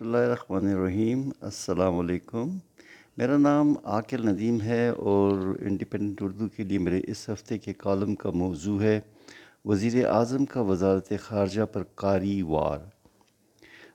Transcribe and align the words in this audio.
بسم 0.00 0.04
اللہ 0.04 0.16
الرحمن 0.16 0.66
الرحیم۔ 0.68 1.30
السلام 1.40 1.98
علیکم۔ 1.98 2.58
میرا 3.16 3.36
نام 3.36 3.74
عاقل 3.84 4.28
ندیم 4.28 4.60
ہے 4.60 4.88
اور 4.88 5.56
انڈیپینڈنٹ 5.60 6.22
اردو 6.22 6.48
کے 6.48 6.64
لیے 6.64 6.78
میرے 6.78 7.00
اس 7.08 7.28
ہفتے 7.28 7.58
کے 7.58 7.72
کالم 7.72 8.14
کا 8.14 8.30
موضوع 8.30 8.82
ہے، 8.82 9.00
وزیر 9.64 10.06
اعظم 10.06 10.44
کا 10.44 10.60
وزارت 10.60 11.12
خارجہ 11.20 11.62
پر 11.62 11.82
قاری 11.94 12.42
وار۔ 12.42 12.78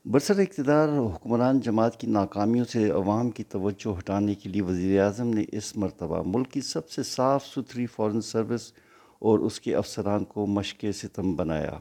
برسر 0.05 0.39
اقتدار 0.39 0.89
حکمران 0.89 1.59
جماعت 1.59 1.99
کی 1.99 2.07
ناکامیوں 2.07 2.65
سے 2.65 2.89
عوام 2.89 3.29
کی 3.29 3.43
توجہ 3.43 3.97
ہٹانے 3.99 4.35
کے 4.35 4.49
لیے 4.49 4.61
وزیر 4.61 5.01
اعظم 5.01 5.27
نے 5.27 5.43
اس 5.51 5.77
مرتبہ 5.77 6.23
ملک 6.25 6.51
کی 6.51 6.61
سب 6.61 6.89
سے 6.89 7.03
صاف 7.03 7.45
ستھری 7.45 7.85
فورن 7.85 8.21
سروس 8.21 8.73
اور 9.19 9.39
اس 9.39 9.59
کے 9.59 9.75
افسران 9.75 10.23
کو 10.23 10.45
مشق 10.45 10.85
ستم 10.95 11.35
بنایا۔ 11.35 11.79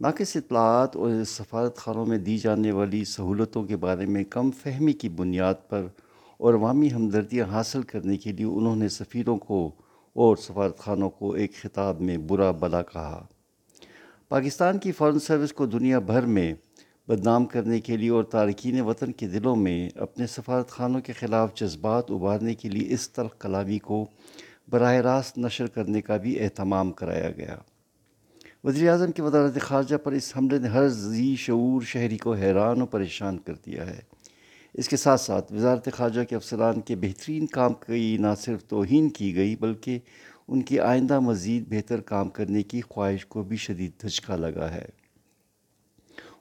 ناقص 0.00 0.36
اطلاعات 0.36 0.96
اور 0.96 1.24
سفارت 1.26 1.76
خانوں 1.76 2.06
میں 2.06 2.18
دی 2.18 2.38
جانے 2.38 2.72
والی 2.72 3.04
سہولتوں 3.04 3.64
کے 3.64 3.76
بارے 3.76 4.06
میں 4.06 4.24
کم 4.24 4.50
فہمی 4.50 4.92
کی 4.92 5.08
بنیاد 5.08 5.54
پر 5.68 5.86
اور 6.38 6.54
عوامی 6.54 6.92
ہمدردیاں 6.92 7.46
حاصل 7.46 7.82
کرنے 7.82 8.16
کے 8.16 8.32
لیے 8.32 8.46
انہوں 8.46 8.76
نے 8.76 8.88
سفیروں 8.88 9.36
کو 9.36 9.70
اور 10.14 10.36
سفارت 10.36 10.78
خانوں 10.78 11.10
کو 11.10 11.32
ایک 11.32 11.54
خطاب 11.54 12.00
میں 12.00 12.16
برا 12.16 12.50
بلا 12.50 12.82
کہا۔ 12.82 13.26
پاکستان 14.28 14.78
کی 14.78 14.92
فورن 14.92 15.18
سروس 15.18 15.52
کو 15.52 15.66
دنیا 15.66 15.98
بھر 15.98 16.22
میں 16.22 16.54
بدنام 17.08 17.44
کرنے 17.44 17.80
کے 17.80 17.96
لیے 17.96 18.10
اور 18.10 18.24
تارکین 18.24 18.80
وطن 18.80 19.12
کے 19.12 19.28
دلوں 19.28 19.56
میں 19.56 19.88
اپنے 19.94 20.26
سفارت 20.26 20.68
خانوں 20.68 21.00
کے 21.00 21.12
خلاف 21.12 21.54
جذبات 21.54 22.10
ابھارنے 22.10 22.54
کے 22.54 22.68
لیے 22.68 22.94
اس 22.94 23.10
تلخ 23.10 23.38
کلامی 23.38 23.78
کو 23.78 24.06
براہ 24.68 24.94
راست 24.94 25.38
نشر 25.38 25.66
کرنے 25.66 26.02
کا 26.02 26.16
بھی 26.16 26.40
اہتمام 26.40 26.92
کرایا 26.92 27.30
گیا۔ 27.30 27.56
وزیر 28.64 28.90
اعظم 28.90 29.12
کی 29.12 29.22
وزارت 29.22 29.60
خارجہ 29.60 29.96
پر 29.96 30.12
اس 30.12 30.32
حملے 30.36 30.58
نے 30.58 30.68
ہر 30.68 30.88
ذی 30.88 31.36
شعور 31.36 31.82
شہری 31.82 32.16
کو 32.16 32.34
حیران 32.34 32.82
و 32.82 32.86
پریشان 32.86 33.38
کر 33.38 33.54
دیا 33.54 33.86
ہے۔ 33.86 34.00
اس 34.74 34.88
کے 34.88 34.96
ساتھ 34.96 35.20
ساتھ 35.20 35.52
وزارت 35.52 35.88
خارجہ 35.92 36.20
کے 36.24 36.36
افسران 36.36 36.80
کے 36.80 36.96
بہترین 36.96 37.46
کام 37.46 37.72
کی 37.72 38.16
نہ 38.20 38.26
صرف 38.40 38.64
توہین 38.64 39.08
کی 39.08 39.36
گئی 39.36 39.56
بلکہ 39.56 39.98
ان 40.48 40.62
کی 40.62 40.80
آئندہ 40.80 41.20
مزید 41.20 41.64
بہتر 41.68 42.00
کام 42.00 42.28
کرنے 42.28 42.62
کی 42.62 42.80
خواہش 42.80 43.26
کو 43.26 43.42
بھی 43.42 43.56
شدید 43.56 43.90
دھچکا 44.02 44.36
لگا 44.36 44.70
ہے۔ 44.70 44.84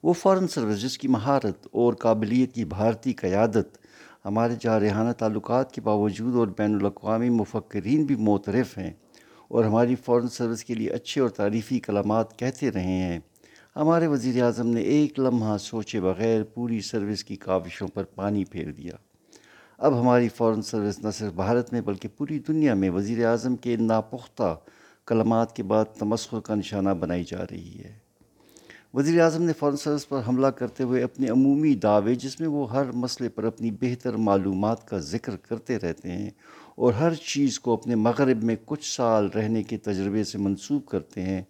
وہ 0.03 0.13
فارن 0.13 0.47
سروس 0.47 0.81
جس 0.81 0.97
کی 0.97 1.07
مہارت 1.07 1.67
اور 1.71 1.93
قابلیت 1.93 2.53
کی 2.53 2.65
بھارتی 2.65 3.13
قیادت، 3.13 3.77
ہمارے 4.25 4.53
جارحانہ 4.59 5.11
تعلقات 5.11 5.71
کے 5.71 5.81
باوجود 5.81 6.35
اور 6.35 6.47
بین 6.47 6.75
الاقوامی 6.75 7.29
مفکرین 7.29 8.05
بھی 8.05 8.15
معترف 8.15 8.77
ہیں۔ 8.77 8.91
اور 9.47 9.63
ہماری 9.65 9.95
فورن 9.95 10.27
سروس 10.27 10.63
کے 10.63 10.73
لیے 10.73 10.89
اچھے 10.89 11.21
اور 11.21 11.29
تعریفی 11.29 11.79
کلمات 11.79 12.39
کہتے 12.39 12.71
رہے 12.71 12.83
ہیں۔ 12.83 13.19
ہمارے 13.75 14.07
وزیر 14.07 14.43
اعظم 14.43 14.67
نے 14.67 14.81
ایک 14.81 15.19
لمحہ 15.19 15.57
سوچے 15.57 16.01
بغیر 16.01 16.43
پوری 16.43 16.81
سروس 16.81 17.23
کی 17.23 17.35
کاوشوں 17.35 17.87
پر 17.87 18.03
پانی 18.03 18.45
پھیر 18.45 18.71
دیا۔ 18.71 18.91
اب 19.77 20.01
ہماری 20.01 20.29
فورن 20.29 20.61
سروس 20.61 20.99
نہ 20.99 21.09
صرف 21.13 21.33
بھارت 21.33 21.73
میں 21.73 21.81
بلکہ 21.81 22.07
پوری 22.17 22.39
دنیا 22.39 22.73
میں 22.73 22.89
وزیر 22.89 23.25
اعظم 23.25 23.55
کے 23.55 23.75
ناپختہ 23.75 24.55
کلمات 25.05 25.55
کے 25.55 25.63
بعد 25.63 25.85
تمسخر 25.99 26.39
کا 26.39 26.55
نشانہ 26.55 26.89
بنائی 26.89 27.23
جا 27.23 27.43
رہی 27.51 27.79
ہے۔ 27.85 28.07
وزیر 28.93 29.21
اعظم 29.21 29.43
نے 29.43 29.53
فورن 29.53 29.77
سروس 29.77 30.09
پر 30.09 30.21
حملہ 30.27 30.47
کرتے 30.47 30.83
ہوئے 30.83 31.03
اپنے 31.03 31.27
عمومی 31.27 31.75
دعوے 31.75 32.15
جس 32.15 32.39
میں 32.39 32.47
وہ 32.47 32.71
ہر 32.71 32.91
مسئلے 32.91 33.29
پر 33.29 33.43
اپنی 33.43 33.71
بہتر 33.71 34.13
معلومات 34.13 34.87
کا 34.87 34.97
ذکر 34.97 35.35
کرتے 35.37 35.79
رہتے 35.79 36.11
ہیں 36.11 36.29
اور 36.77 36.93
ہر 36.93 37.13
چیز 37.13 37.59
کو 37.59 37.73
اپنے 37.73 37.95
مغرب 37.95 38.43
میں 38.43 38.55
کچھ 38.65 38.95
سال 38.95 39.27
رہنے 39.27 39.63
کے 39.63 39.77
تجربے 39.77 40.23
سے 40.23 40.37
منسوب 40.37 40.85
کرتے 40.85 41.21
ہیں۔ 41.21 41.41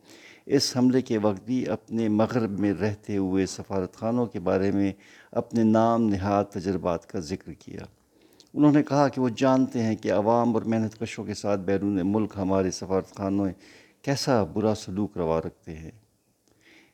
اس 0.46 0.78
حملے 0.78 1.02
کے 1.02 1.18
وقت 1.18 1.46
بھی 1.46 1.68
اپنے 1.68 2.10
مغرب 2.10 2.60
میں 2.60 2.74
رہتے 2.74 3.18
ہوئے 3.18 3.46
سفارت 3.46 3.96
خانوں 3.96 4.26
کے 4.26 4.40
بارے 4.40 4.72
میں 4.72 4.94
اپنے 5.32 5.64
نام 5.64 6.10
نہاد 6.10 6.44
تجربات 6.44 7.06
کا 7.06 7.20
ذکر 7.20 7.54
کیا۔ 7.54 7.82
انہوں 8.54 8.72
نے 8.72 8.84
کہا 8.84 9.08
کہ 9.08 9.22
وہ 9.22 9.30
جانتے 9.38 9.84
ہیں 9.84 9.96
کہ 9.96 10.12
عوام 10.12 10.54
اور 10.54 10.62
محنت 10.62 11.00
کشوں 11.00 11.24
کے 11.24 11.34
ساتھ 11.34 11.60
بیرون 11.60 12.00
ملک 12.04 12.34
ہمارے 12.38 12.72
سفارت 12.72 13.16
خانوں 13.16 13.48
کیسا 14.02 14.44
برا 14.44 14.76
سلوک 14.76 15.18
روا 15.18 15.42
رکھتے 15.42 15.76
ہیں۔ 15.76 15.92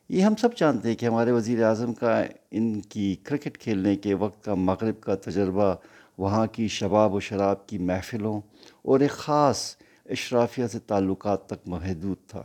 یہ 0.09 0.22
ہم 0.22 0.35
سب 0.35 0.56
جانتے 0.56 0.90
ہیں 0.90 0.96
کہ 0.96 1.06
ہمارے 1.06 1.31
وزیر 1.31 1.63
اعظم 1.63 1.94
کا 1.94 2.24
ان 2.52 2.81
کی 2.81 3.16
کرکٹ 3.24 3.58
کھیلنے 3.58 3.96
کے 3.96 4.13
وقت 4.13 4.44
کا 4.44 4.53
مغرب 4.53 5.02
کا 5.02 5.16
تجربہ 5.16 5.75
وہاں 6.18 6.47
کی 6.47 6.68
شباب 6.68 7.13
و 7.13 7.19
شراب 7.19 7.68
کی 7.68 7.78
محفلوں 7.78 8.41
اور 8.81 9.00
ایک 9.00 9.12
خاص 9.12 9.75
اشرافیہ 10.06 10.68
سے 10.68 10.79
تعلقات 10.79 11.46
تک 11.46 11.68
محدود 11.68 12.18
تھا۔ 12.28 12.44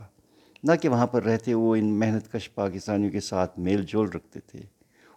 نہ 0.63 0.71
کہ 0.81 0.89
وہاں 0.89 1.07
پر 1.07 1.23
رہتے 1.23 1.53
وہ 1.53 1.75
ان 1.75 1.85
محنت 1.85 2.31
کش 2.31 2.53
پاکستانیوں 2.53 3.11
کے 3.11 3.19
ساتھ 3.19 3.59
میل 3.59 3.85
جول 3.87 4.09
رکھتے 4.09 4.39
تھے۔ 4.39 4.59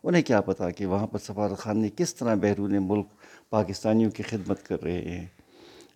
انہیں 0.05 0.23
کیا 0.23 0.41
پتا 0.41 0.71
کہ 0.71 0.87
وہاں 0.87 1.07
پر 1.07 1.19
سفارت 1.19 1.59
خان 1.59 1.79
نے 1.79 1.89
کس 1.97 2.15
طرح 2.15 2.35
بیرون 2.35 2.77
ملک 2.81 3.07
پاکستانیوں 3.51 4.11
کی 4.11 4.23
خدمت 4.23 4.67
کر 4.67 4.83
رہے 4.83 5.03
ہیں۔ 5.03 5.27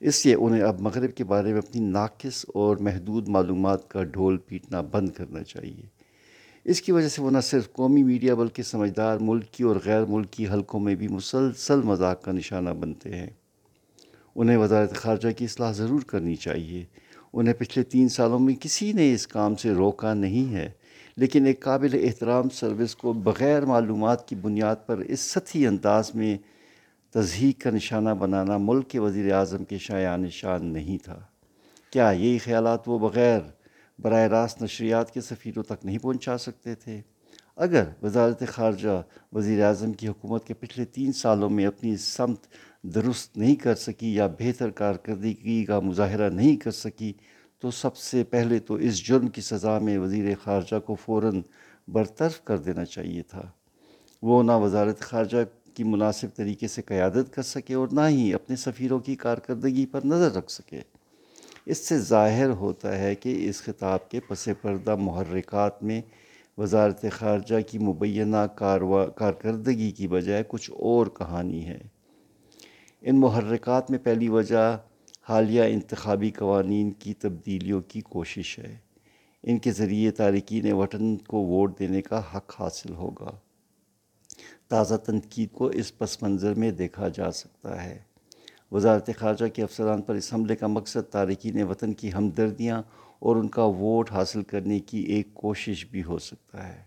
اس 0.01 0.27
لیے 0.27 0.35
انہیں 0.35 0.63
اب 0.63 0.81
مغرب 0.81 1.15
کے 1.15 1.25
بارے 1.25 1.53
میں 1.53 1.59
اپنی 1.59 1.81
ناقص 1.81 2.47
اور 2.55 2.77
محدود 2.77 3.29
معلومات 3.29 3.91
کا 3.91 4.05
ڈھول 4.05 4.37
پیٹنا 4.37 4.81
بند 4.81 5.09
کرنا 5.09 5.43
چاہیے۔ 5.43 5.96
اس 6.69 6.83
کی 6.83 6.93
وجہ 6.93 7.09
سے 7.09 7.23
وہ 7.23 7.31
نہ 7.31 7.41
صرف 7.41 7.73
قومی 7.73 8.03
میڈیا 8.03 8.35
بلکہ 8.35 8.63
سمجھدار 8.63 9.19
ملکی 9.21 9.65
اور 9.65 9.77
غیر 9.85 10.05
ملکی 10.05 10.49
حلقوں 10.49 10.81
میں 10.81 10.95
بھی 10.95 11.09
مسلسل 11.09 11.81
مذاق 11.83 12.23
کا 12.23 12.33
نشانہ 12.33 12.71
بنتے 12.71 13.09
ہیں۔ 13.09 13.31
انہیں 14.37 14.57
وزارت 14.57 14.95
خارجہ 14.95 15.29
کی 15.39 15.45
اصلاح 15.45 15.73
ضرور 15.73 16.01
کرنی 16.01 16.37
چاہیے۔ 16.37 16.85
انہیں 17.33 17.55
پچھلے 17.55 17.85
تین 17.85 18.09
سالوں 18.09 18.39
میں 18.39 18.55
کسی 18.55 18.93
نے 18.93 19.15
اس 19.15 19.27
کام 19.27 19.55
سے 19.55 19.73
روکا 19.73 20.15
نہیں 20.15 20.55
ہے، 20.55 20.71
لیکن 21.17 21.47
ایک 21.47 21.61
قابل 21.61 22.01
احترام 22.03 22.49
سروس 22.49 22.97
کو 22.97 23.13
بغیر 23.13 23.65
معلومات 23.65 24.29
کی 24.29 24.37
بنیاد 24.37 24.77
پر 24.87 24.99
اس 24.99 25.21
سطحی 25.21 25.67
انداز 25.67 26.15
میں 26.15 26.39
تضحیق 27.11 27.61
کا 27.61 27.71
نشانہ 27.71 28.11
بنانا 28.11 28.57
ملک 28.59 28.89
کے 28.89 28.99
وزیر 28.99 29.33
اعظم 29.33 29.65
کے 29.65 29.79
شایان 29.79 30.31
شان 30.31 30.67
نہیں 30.67 30.99
تھا۔ 31.05 31.21
کیا 31.91 32.11
یہی 32.11 32.39
خیالات 32.39 32.89
وہ 32.89 32.99
بغیر 32.99 33.41
براہ 33.99 34.27
راست 34.27 34.63
نشریات 34.63 35.15
کے 35.15 35.21
سفیروں 35.21 35.63
تک 35.63 35.85
نہیں 35.85 35.99
پہنچا 35.99 36.39
سکتے 36.39 36.75
تھے۔ 36.75 37.01
اگر 37.57 37.85
وزارت 38.03 38.43
خارجہ 38.49 39.03
وزیر 39.33 39.65
اعظم 39.65 39.93
کی 39.93 40.09
حکومت 40.09 40.47
کے 40.47 40.55
پچھلے 40.55 40.85
تین 40.85 41.13
سالوں 41.13 41.51
میں 41.51 41.67
اپنی 41.67 41.97
سمت 41.97 42.47
درست 42.83 43.37
نہیں 43.37 43.55
کر 43.55 43.75
سکی 43.75 44.15
یا 44.15 44.27
بہتر 44.27 44.71
کارکردگی 44.71 45.65
کا 45.65 45.81
مظاہرہ 45.81 46.31
نہیں 46.31 46.57
کر 46.57 46.71
سکی، 46.71 47.13
تو 47.59 47.71
سب 47.71 47.97
سے 47.97 48.25
پہلے 48.25 48.59
تو 48.59 48.75
اس 48.75 49.07
جرم 49.07 49.29
کی 49.29 49.41
سزا 49.41 49.79
میں 49.79 49.99
وزیر 49.99 50.35
خارجہ 50.45 50.79
کو 50.79 50.95
فوراً 50.95 51.43
برطرف 51.89 52.45
کر 52.45 52.59
دینا 52.59 52.85
چاہیے 52.85 53.23
تھا۔ 53.23 53.43
وہ 54.23 54.43
نہ 54.43 54.53
وزارت 54.53 55.01
خارجہ 55.01 55.37
کی 55.75 55.85
مناسب 55.85 56.29
طریقے 56.35 56.69
سے 56.69 56.83
قیادت 56.83 57.35
کر 57.35 57.43
سکے 57.43 57.75
اور 57.75 57.89
نہ 57.93 58.01
ہی 58.09 58.35
اپنے 58.35 58.57
سفیروں 58.57 58.99
کی 58.99 59.17
کارکردگی 59.17 59.87
پر 59.87 60.01
نظر 60.05 60.33
رکھ 60.33 60.51
سکے۔ 60.51 60.81
اس 61.67 61.79
سے 61.79 61.99
ظاہر 61.99 62.51
ہوتا 62.51 62.99
ہے 62.99 63.15
کہ 63.15 63.49
اس 63.49 63.63
خطاب 63.63 64.11
کے 64.11 64.21
پس 64.21 64.49
پردہ 64.63 64.97
محرکات 64.97 65.83
میں 65.83 66.03
وزارت 66.59 67.05
خارجہ 67.13 67.55
کی 67.69 67.79
مبینہ 67.79 68.37
کاروا، 68.55 69.07
کارکردگی 69.07 69.91
کی 69.91 70.09
بجائے 70.09 70.43
کچھ 70.49 70.71
اور 70.71 71.07
کہانی 71.07 71.69
ہے۔ 71.69 71.79
ان 73.03 73.21
محرکات 73.21 73.91
میں 73.91 73.99
پہلی 73.99 74.29
وجہ 74.29 74.79
حالیہ 75.29 75.63
انتخابی 75.63 76.31
قوانین 76.31 76.91
کی 76.91 77.15
تبدیلیوں 77.15 77.81
کی 77.81 78.01
کوشش 78.01 78.59
ہے۔ 78.59 78.77
ان 79.43 79.59
کے 79.59 79.73
ذریعے 79.73 80.11
تارکین 80.11 80.73
وطن 80.73 81.17
کو 81.17 81.37
ووٹ 81.37 81.79
دینے 81.79 82.03
کا 82.03 82.23
حق 82.37 82.61
حاصل 82.61 82.95
ہوگا۔ 82.95 83.31
تازہ 84.69 84.95
تنقید 84.95 85.53
کو 85.53 85.67
اس 85.67 85.99
پس 85.99 86.23
منظر 86.23 86.55
میں 86.55 86.71
دیکھا 86.71 87.09
جا 87.09 87.31
سکتا 87.31 87.85
ہے۔ 87.85 88.06
وزارت 88.73 89.11
خارجہ 89.19 89.47
کے 89.47 89.63
افسران 89.63 90.03
پر 90.03 90.15
اس 90.15 90.35
حملے 90.35 90.57
کا 90.57 90.67
مقصد 90.67 91.11
تارکین 91.11 91.63
وطن 91.63 91.93
کی 91.93 92.13
ہمدردیاں 92.13 92.83
اور 93.19 93.37
ان 93.37 93.49
کا 93.49 93.63
ووٹ 93.63 94.13
حاصل 94.13 94.43
کرنے 94.43 94.81
کی 94.81 94.99
ایک 94.99 95.35
کوشش 95.35 95.87
بھی 95.87 96.05
ہو 96.05 96.19
سکتا 96.19 96.69
ہے۔ 96.69 96.83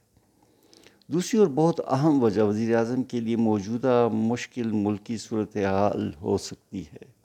دوسری 1.08 1.40
اور 1.40 1.48
بہت 1.48 1.82
اہم 1.88 2.24
وجہ 2.24 2.42
وزیر 2.42 2.76
اعظم 2.76 3.04
کے 3.04 3.20
لیے 3.20 3.36
موجودہ 3.36 4.10
مشکل 4.14 4.72
ملکی 4.72 5.18
صورتحال 5.18 6.12
ہو 6.22 6.38
سکتی 6.38 6.82
ہے۔ 6.82 7.20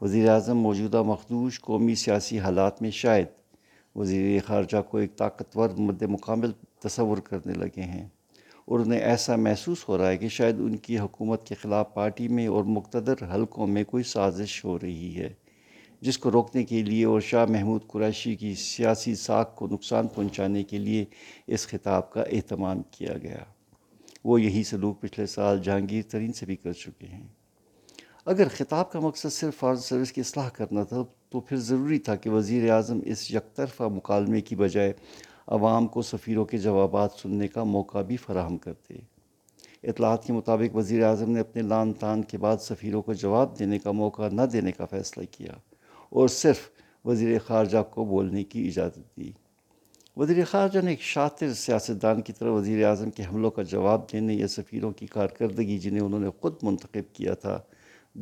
وزیر 0.00 0.28
اعظم 0.28 0.58
موجودہ 0.58 1.02
مخدوش 1.02 1.60
قومی 1.60 1.94
سیاسی 1.94 2.38
حالات 2.38 2.82
میں 2.82 2.90
شاید 2.90 3.26
وزیر 3.96 4.40
خارجہ 4.46 4.82
کو 4.90 4.98
ایک 4.98 5.16
طاقتور 5.16 5.68
مد 5.78 6.02
مقابل 6.02 6.52
تصور 6.78 7.18
کرنے 7.18 7.52
لگے 7.52 7.82
ہیں۔ 7.82 8.08
اور 8.68 8.80
انہیں 8.80 9.00
ایسا 9.00 9.36
محسوس 9.36 9.88
ہو 9.88 9.98
رہا 9.98 10.08
ہے 10.08 10.16
کہ 10.16 10.28
شاید 10.28 10.60
ان 10.60 10.76
کی 10.76 10.98
حکومت 10.98 11.46
کے 11.46 11.54
خلاف 11.54 11.94
پارٹی 11.94 12.28
میں 12.28 12.46
اور 12.46 12.64
مقتدر 12.64 13.14
حلقوں 13.34 13.66
میں 13.66 13.84
کوئی 13.84 14.04
سازش 14.04 14.64
ہو 14.64 14.78
رہی 14.78 15.16
ہے، 15.16 15.32
جس 16.00 16.18
کو 16.18 16.30
روکنے 16.30 16.64
کے 16.64 16.82
لیے 16.82 17.04
اور 17.04 17.20
شاہ 17.20 17.46
محمود 17.46 17.86
قریشی 17.86 18.34
کی 18.34 18.54
سیاسی 18.54 19.14
ساکھ 19.14 19.56
کو 19.56 19.66
نقصان 19.66 20.06
پہنچانے 20.06 20.62
کے 20.62 20.78
لیے 20.78 21.04
اس 21.46 21.66
خطاب 21.66 22.12
کا 22.12 22.22
اہتمام 22.22 22.82
کیا 22.90 23.18
گیا۔ 23.22 23.44
وہ 24.24 24.40
یہی 24.42 24.62
سلوک 24.62 25.00
پچھلے 25.00 25.26
سال 25.26 25.62
جہانگیر 25.62 26.02
ترین 26.08 26.32
سے 26.32 26.46
بھی 26.46 26.56
کر 26.56 26.72
چکے 26.72 27.06
ہیں۔ 27.06 27.26
اگر 28.26 28.48
خطاب 28.48 28.92
کا 28.92 29.00
مقصد 29.00 29.32
صرف 29.32 29.56
فارن 29.56 29.76
سروس 29.76 30.12
کی 30.12 30.20
اصلاح 30.20 30.48
کرنا 30.48 30.82
تھا، 30.84 31.02
تو 31.28 31.40
پھر 31.40 31.56
ضروری 31.56 31.98
تھا 31.98 32.14
کہ 32.16 32.30
وزیر 32.30 32.70
اعظم 32.70 33.00
اس 33.04 33.30
یک 33.30 33.56
طرفہ 33.56 33.82
مکالمے 33.82 34.40
کی 34.40 34.56
بجائے 34.56 34.92
عوام 35.48 35.86
کو 35.86 36.02
سفیروں 36.02 36.44
کے 36.44 36.58
جوابات 36.58 37.12
سننے 37.12 37.48
کا 37.48 37.64
موقع 37.64 38.02
بھی 38.02 38.16
فراہم 38.16 38.58
کرتے۔ 38.58 38.94
اطلاعات 39.82 40.24
کے 40.24 40.32
مطابق 40.32 40.76
وزیر 40.76 41.04
اعظم 41.04 41.30
نے 41.30 41.40
اپنے 41.40 41.62
لان 41.62 41.92
تان 41.92 42.22
کے 42.22 42.38
بعد 42.38 42.56
سفیروں 42.60 43.02
کو 43.02 43.12
جواب 43.12 43.58
دینے 43.58 43.78
کا 43.78 43.92
موقع 43.92 44.28
نہ 44.32 44.42
دینے 44.42 44.72
کا 44.72 44.84
فیصلہ 44.84 45.24
کیا 45.30 45.52
اور 46.10 46.28
صرف 46.28 46.58
وزیر 47.04 47.38
خارجہ 47.46 47.78
کو 47.90 48.04
بولنے 48.04 48.44
کی 48.44 48.68
اجازت 48.68 49.16
دی۔ 49.16 49.32
وزیر 50.16 50.44
خارجہ 50.44 50.78
نے 50.80 50.90
ایک 50.90 51.00
شاطر 51.00 51.52
سیاستدان 51.52 52.20
کی 52.20 52.32
طرح 52.32 52.50
وزیر 52.50 52.86
اعظم 52.86 53.10
کے 53.10 53.22
حملوں 53.22 53.50
کا 53.50 53.62
جواب 53.62 54.12
دینے 54.12 54.34
یا 54.34 54.48
سفیروں 54.48 54.90
کی 54.90 55.06
کارکردگی 55.06 55.78
جنہیں 55.78 56.00
انہوں 56.00 56.20
نے 56.20 56.28
خود 56.40 56.54
منتخب 56.62 57.14
کیا 57.14 57.34
تھا 57.34 57.60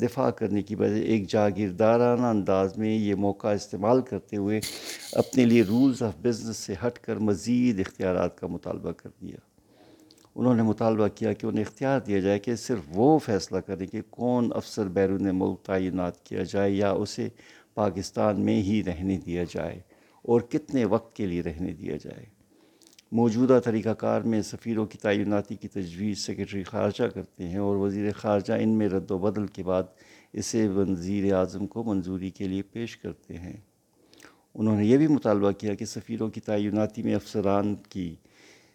دفاع 0.00 0.30
کرنے 0.30 0.62
کی 0.62 0.76
بجائے 0.76 1.00
ایک 1.00 1.30
جاگیردارانہ 1.30 2.26
انداز 2.26 2.78
میں 2.78 2.96
یہ 2.96 3.14
موقع 3.14 3.48
استعمال 3.48 4.00
کرتے 4.00 4.36
ہوئے 4.36 4.60
اپنے 5.12 5.44
لیے 5.44 5.62
رولز 5.62 6.02
آف 6.02 6.12
بزنس 6.22 6.56
سے 6.56 6.74
ہٹ 6.86 6.98
کر 6.98 7.16
مزید 7.16 7.80
اختیارات 7.80 8.38
کا 8.38 8.46
مطالبہ 8.46 8.92
کر 8.92 9.08
دیا۔ 9.20 9.36
انہوں 10.34 10.54
نے 10.54 10.62
مطالبہ 10.62 11.08
کیا 11.08 11.32
کہ 11.32 11.46
انہیں 11.46 11.64
اختیار 11.64 12.00
دیا 12.00 12.18
جائے 12.18 12.38
کہ 12.38 12.56
صرف 12.56 12.78
وہ 12.88 13.18
فیصلہ 13.18 13.58
کریں 13.58 13.86
کہ 13.86 14.00
کون 14.10 14.50
افسر 14.54 14.88
بیرون 14.88 15.28
ملک 15.32 15.66
تعینات 15.66 16.24
کیا 16.24 16.42
جائے 16.42 16.70
یا 16.70 16.90
اسے 16.90 17.28
پاکستان 17.74 18.40
میں 18.40 18.62
ہی 18.62 18.84
رہنے 18.84 19.18
دیا 19.26 19.44
جائے 19.44 19.80
اور 20.22 20.40
کتنے 20.40 20.84
وقت 20.84 21.16
کے 21.16 21.26
لیے 21.26 21.42
رہنے 21.42 21.72
دیا 21.72 21.96
جائے۔ 21.96 22.35
موجودہ 23.12 23.60
طریقہ 23.64 23.88
کار 23.88 24.20
میں 24.20 24.42
سفیروں 24.42 24.86
کی 24.86 24.98
تعیناتی 24.98 25.56
کی 25.56 25.68
تجویز 25.68 26.18
سیکرٹری 26.18 26.62
خارجہ 26.62 27.04
کرتے 27.04 27.48
ہیں 27.48 27.58
اور 27.58 27.76
وزیر 27.76 28.12
خارجہ 28.12 28.52
ان 28.52 28.68
میں 28.68 28.88
رد 28.88 29.10
و 29.10 29.18
بدل 29.18 29.46
کے 29.46 29.62
بعد 29.62 29.82
اسے 30.32 30.68
وزیر 30.68 31.34
اعظم 31.34 31.66
کو 31.66 31.84
منظوری 31.84 32.30
کے 32.30 32.48
لیے 32.48 32.62
پیش 32.62 32.96
کرتے 32.96 33.38
ہیں۔ 33.38 33.56
انہوں 34.54 34.76
نے 34.76 34.84
یہ 34.84 34.96
بھی 34.96 35.06
مطالبہ 35.06 35.50
کیا 35.50 35.74
کہ 35.74 35.84
سفیروں 35.84 36.28
کی 36.28 36.40
تعیناتی 36.40 37.02
میں 37.02 37.14
افسران 37.14 37.74
کی 37.74 38.14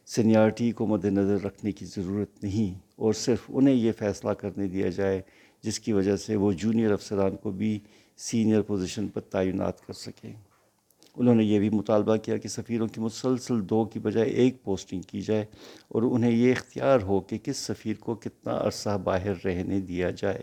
سینیارٹی 0.05 0.71
کو 0.71 0.87
مد 0.87 1.05
نظر 1.05 1.45
رکھنے 1.45 1.71
کی 1.71 1.85
ضرورت 1.85 2.43
نہیں 2.43 2.79
اور 2.95 3.13
صرف 3.13 3.39
انہیں 3.49 3.75
یہ 3.75 3.91
فیصلہ 3.97 4.31
کرنے 4.31 4.67
دیا 4.67 4.89
جائے 4.89 5.21
جس 5.61 5.79
کی 5.79 5.93
وجہ 5.93 6.15
سے 6.15 6.35
وہ 6.35 6.51
جونیئر 6.51 6.91
افسران 6.91 7.35
کو 7.35 7.51
بھی 7.51 7.79
سینئر 8.17 8.61
پوزیشن 8.61 9.07
پر 9.07 9.21
تعینات 9.21 9.87
کر 9.87 9.93
سکیں۔ 9.93 10.33
انہوں 11.15 11.35
نے 11.35 11.43
یہ 11.43 11.59
بھی 11.59 11.69
مطالبہ 11.69 12.15
کیا 12.15 12.37
کہ 12.37 12.49
سفیروں 12.49 12.87
کی 12.87 13.01
مسلسل 13.01 13.69
دو 13.69 13.85
کی 13.85 13.99
بجائے 13.99 14.29
ایک 14.29 14.63
پوسٹنگ 14.63 15.01
کی 15.01 15.21
جائے 15.21 15.45
اور 15.87 16.03
انہیں 16.03 16.31
یہ 16.31 16.51
اختیار 16.51 17.01
ہو 17.01 17.19
کہ 17.19 17.37
کس 17.37 17.57
سفیر 17.57 17.93
کو 17.99 18.15
کتنا 18.15 18.57
عرصہ 18.57 18.97
باہر 19.03 19.33
رہنے 19.45 19.79
دیا 19.79 20.09
جائے۔ 20.09 20.41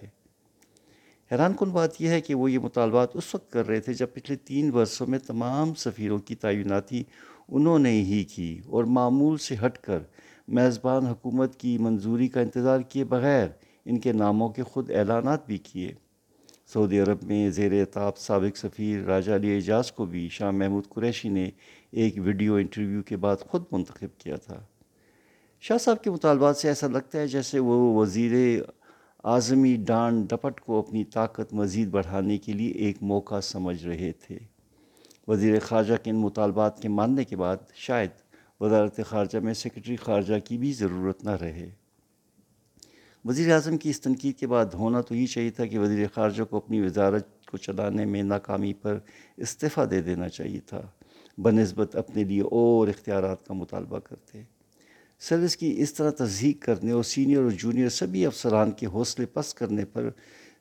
حیران 1.33 1.53
کن 1.59 1.71
بات 1.71 2.01
یہ 2.01 2.09
ہے 2.09 2.21
کہ 2.21 2.35
وہ 2.35 2.51
یہ 2.51 2.59
مطالبات 2.59 3.17
اس 3.17 3.35
وقت 3.35 3.53
کر 3.53 3.67
رہے 3.67 3.81
تھے 3.81 3.93
جب 3.93 4.07
پچھلے 4.15 4.37
تین 4.37 4.71
برسوں 4.71 5.07
میں 5.07 5.19
تمام 5.19 5.75
سفیروں 5.75 6.19
کی 6.19 6.35
تعیناتی 6.35 7.03
انہوں 7.49 7.79
نے 7.79 7.91
ہی 7.91 8.25
کی 8.25 8.61
اور 8.67 8.85
معمول 8.85 9.39
سے 9.39 9.55
ہٹ 9.67 9.79
کر 9.79 9.99
میزبان 10.49 11.07
حکومت 11.07 11.57
کی 11.57 11.79
منظوری 11.79 12.29
کا 12.29 12.41
انتظار 12.41 12.81
کیے 12.81 13.05
بغیر 13.05 13.49
ان 13.85 13.99
کے 14.01 14.13
ناموں 14.13 14.49
کے 14.49 14.63
خود 14.63 14.91
اعلانات 14.91 15.47
بھی 15.47 15.59
کیے۔ 15.59 15.93
سعودی 16.73 17.01
عرب 17.01 17.19
میں 17.23 17.51
زیر 17.51 17.83
اطاب 17.83 18.17
سابق 18.17 18.57
سفیر 18.57 19.01
راجہ 19.01 19.33
علی 19.33 19.55
اعجاز 19.55 19.93
کو 19.93 20.05
بھی 20.05 20.29
شاہ 20.29 20.51
محمود 20.51 20.89
قریشی 20.89 21.29
نے 21.29 21.51
ایک 21.91 22.15
ویڈیو 22.17 22.55
انٹرویو 22.55 23.03
کے 23.03 23.17
بعد 23.17 23.37
خود 23.41 23.65
منتخب 23.73 24.21
کیا 24.21 24.37
تھا۔ 24.37 24.65
شاہ 25.61 25.79
صاحب 25.79 26.05
کے 26.05 26.11
مطالبات 26.11 26.57
سے 26.57 26.69
ایسا 26.69 26.87
لگتا 26.87 27.19
ہے 27.19 27.27
جیسے 27.27 27.59
وہ 27.59 28.01
وزیر 28.01 28.61
اعظمی 29.25 29.77
ڈانڈ 29.77 30.31
ڈپٹ 30.31 30.61
کو 30.61 30.79
اپنی 30.79 31.05
طاقت 31.05 31.55
مزید 31.55 31.89
بڑھانے 31.89 32.39
کے 32.39 32.53
لیے 32.53 32.71
ایک 32.71 32.97
موقع 33.01 33.41
سمجھ 33.41 33.87
رہے 33.87 34.13
تھے۔ 34.13 34.39
وزیر 35.29 35.61
خارجہ 35.61 35.95
کے 36.03 36.11
ان 36.11 36.17
مطالبات 36.17 36.83
کے 36.83 36.89
ماننے 36.89 37.25
کے 37.25 37.37
بعد 37.37 37.57
شاید 37.75 38.11
وزارت 38.61 39.01
خارجہ 39.09 39.39
میں 39.39 39.55
سیکرٹری 39.55 39.97
خارجہ 39.97 40.35
کی 40.45 40.59
بھی 40.59 40.73
ضرورت 40.73 41.25
نہ 41.25 41.31
رہے۔ 41.31 41.71
وزیر 43.29 43.53
اعظم 43.53 43.77
کی 43.77 43.91
اس 43.91 44.01
تنقید 44.01 44.39
کے 44.39 44.47
بعد 44.47 44.67
ہونا 44.67 45.01
تو 45.01 45.15
یہ 45.15 45.27
چاہیے 45.27 45.51
تھا 45.51 45.67
کہ 45.67 45.79
وزیر 45.79 46.07
خارجہ 46.15 46.43
کو 46.43 46.57
اپنی 46.57 46.81
وزارت 46.81 47.47
کو 47.47 47.57
چلانے 47.57 48.05
میں 48.05 48.23
ناکامی 48.23 48.73
پر 48.73 48.99
استعفیٰ 49.37 49.91
دے 49.91 50.03
دینا 50.03 50.29
چاہیے 50.29 50.61
تھا۔ 50.61 50.83
بنسبت 51.39 51.97
اپنے 51.97 52.25
لیے 52.25 52.41
اور 52.41 52.89
اختیارات 52.89 53.47
کا 53.47 53.55
مطالبہ 53.55 53.99
کرتے۔ 53.99 54.43
سروس 55.21 55.57
کی 55.57 55.75
اس 55.77 55.95
طرح 55.95 56.11
تصدیق 56.11 56.63
کرنے 56.63 56.91
اور 56.91 57.03
سینئر 57.03 57.43
اور 57.43 57.51
جونیئر 57.51 57.89
سبھی 57.89 58.27
افسران 58.27 58.71
کے 58.71 58.87
حوصلے 58.87 59.27
پس 59.27 59.55
کرنے 59.55 59.85
پر 59.85 60.11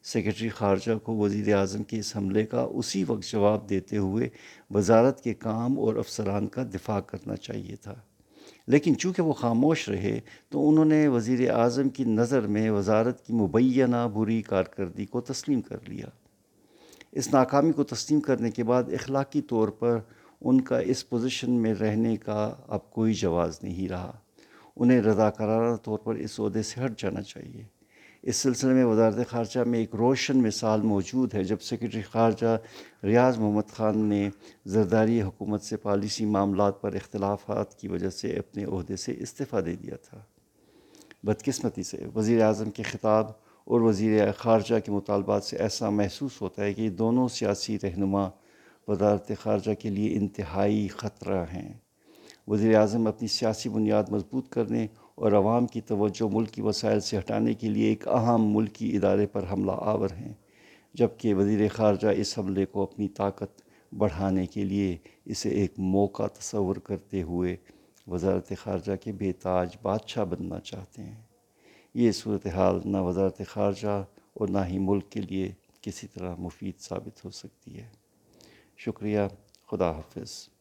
سیکرٹری 0.03 0.49
خارجہ 0.49 0.97
کو 0.97 1.15
وزیر 1.17 1.55
اعظم 1.55 1.83
کے 1.83 1.99
اس 1.99 2.15
حملے 2.15 2.45
کا 2.45 2.61
اسی 2.61 3.03
وقت 3.07 3.31
جواب 3.31 3.69
دیتے 3.69 3.97
ہوئے 3.97 4.29
وزارت 4.69 5.23
کے 5.23 5.33
کام 5.33 5.79
اور 5.79 5.95
افسران 5.95 6.47
کا 6.47 6.63
دفاع 6.63 6.99
کرنا 6.99 7.35
چاہیے 7.35 7.75
تھا۔ 7.75 7.95
لیکن 8.67 8.97
چونکہ 8.97 9.21
وہ 9.21 9.33
خاموش 9.33 9.89
رہے 9.89 10.19
تو 10.49 10.69
انہوں 10.69 10.85
نے 10.85 11.07
وزیر 11.07 11.51
اعظم 11.51 11.89
کی 11.89 12.03
نظر 12.03 12.41
میں 12.41 12.69
وزارت 12.69 13.25
کی 13.25 13.33
مبینہ 13.33 14.07
بری 14.13 14.41
کارکردگی 14.41 15.05
کو 15.05 15.21
تسلیم 15.21 15.61
کر 15.61 15.77
لیا۔ 15.87 16.05
اس 17.11 17.33
ناکامی 17.33 17.71
کو 17.71 17.83
تسلیم 17.83 18.19
کرنے 18.19 18.51
کے 18.51 18.63
بعد 18.63 18.83
اخلاقی 18.83 19.41
طور 19.41 19.67
پر 19.67 19.99
ان 20.41 20.61
کا 20.61 20.79
اس 20.79 21.09
پوزیشن 21.09 21.51
میں 21.51 21.73
رہنے 21.73 22.17
کا 22.17 22.53
اب 22.67 22.91
کوئی 22.91 23.13
جواز 23.13 23.59
نہیں 23.63 23.89
رہا۔ 23.89 24.17
انہیں 24.75 25.01
رضا 25.01 25.29
طور 25.75 25.97
پر 25.97 26.15
اس 26.15 26.39
عہدے 26.39 26.61
سے 26.61 26.85
ہٹ 26.85 27.01
جانا 27.01 27.21
چاہیے۔ 27.21 27.76
اس 28.27 28.35
سلسلے 28.35 28.73
میں 28.73 28.85
وزارت 28.85 29.29
خارجہ 29.29 29.59
میں 29.59 29.79
ایک 29.79 29.95
روشن 29.95 30.37
مثال 30.37 30.81
موجود 30.81 31.33
ہے 31.33 31.43
جب 31.43 31.61
سیکرٹری 31.61 32.01
خارجہ 32.01 32.57
ریاض 33.03 33.37
محمد 33.37 33.71
خان 33.71 33.97
نے 33.97 34.29
زرداری 34.65 35.21
حکومت 35.21 35.61
سے 35.61 35.77
پالیسی 35.77 36.25
معاملات 36.25 36.81
پر 36.81 36.93
اختلافات 36.93 37.79
کی 37.79 37.87
وجہ 37.87 38.09
سے 38.09 38.31
اپنے 38.31 38.63
عہدے 38.63 38.95
سے 38.95 39.15
استعفیٰ 39.19 39.65
دے 39.65 39.75
دیا 39.75 39.95
تھا۔ 39.95 40.19
بدقسمتی 41.23 41.83
سے 41.83 41.97
وزیر 42.15 42.41
اعظم 42.41 42.71
کے 42.71 42.83
خطاب 42.83 43.27
اور 43.65 43.81
وزیر 43.81 44.31
خارجہ 44.31 44.79
کے 44.85 44.91
مطالبات 44.91 45.43
سے 45.43 45.57
ایسا 45.57 45.89
محسوس 45.89 46.41
ہوتا 46.41 46.63
ہے 46.63 46.73
کہ 46.73 46.89
دونوں 46.89 47.27
سیاسی 47.27 47.77
رہنما 47.83 48.29
وزارت 48.87 49.31
خارجہ 49.43 49.73
کے 49.73 49.89
لیے 49.89 50.17
انتہائی 50.17 50.87
خطرہ 50.87 51.45
ہیں۔ 51.53 51.73
وزیر 52.47 52.75
اعظم 52.75 53.07
اپنی 53.07 53.27
سیاسی 53.27 53.69
بنیاد 53.69 54.03
مضبوط 54.09 54.49
کرنے 54.49 54.87
اور 55.17 55.31
عوام 55.31 55.67
کی 55.67 55.81
توجہ 55.81 56.23
ملکی 56.31 56.61
وسائل 56.61 56.99
سے 56.99 57.17
ہٹانے 57.17 57.53
کے 57.53 57.69
لیے 57.69 57.89
ایک 57.89 58.07
اہم 58.07 58.55
ملکی 58.55 58.95
ادارے 58.97 59.27
پر 59.27 59.45
حملہ 59.51 59.71
آور 59.71 60.09
ہیں، 60.09 60.33
جبکہ 60.93 61.33
وزیر 61.33 61.67
خارجہ 61.73 62.07
اس 62.07 62.39
حملے 62.39 62.65
کو 62.65 62.83
اپنی 62.83 63.07
طاقت 63.07 63.61
بڑھانے 63.97 64.45
کے 64.45 64.63
لیے 64.63 64.97
اسے 65.25 65.49
ایک 65.49 65.79
موقع 65.79 66.27
تصور 66.27 66.75
کرتے 66.75 67.21
ہوئے 67.21 67.55
وزارت 68.07 68.51
خارجہ 68.59 68.95
کے 68.95 69.11
بے 69.11 69.31
تاج 69.31 69.77
بادشاہ 69.81 70.25
بننا 70.25 70.59
چاہتے 70.59 71.03
ہیں۔ 71.03 71.21
یہ 71.93 72.11
صورتحال 72.11 72.79
نہ 72.85 72.97
وزارت 72.97 73.41
خارجہ 73.47 74.03
اور 74.33 74.47
نہ 74.47 74.57
ہی 74.67 74.77
ملک 74.79 75.09
کے 75.09 75.21
لیے 75.21 75.51
کسی 75.81 76.07
طرح 76.07 76.35
مفید 76.35 76.79
ثابت 76.79 77.25
ہو 77.25 77.29
سکتی 77.29 77.77
ہے۔ 77.77 77.89
شکریہ، 78.77 79.19
خدا 79.71 79.91
حافظ۔ 79.91 80.56